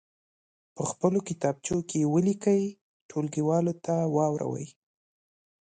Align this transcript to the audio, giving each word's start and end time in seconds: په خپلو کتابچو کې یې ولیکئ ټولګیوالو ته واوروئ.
په 0.75 0.81
خپلو 0.89 1.19
کتابچو 1.27 1.77
کې 1.89 1.97
یې 2.01 2.09
ولیکئ 2.13 2.61
ټولګیوالو 3.09 3.73
ته 3.85 3.95
واوروئ. 4.15 4.67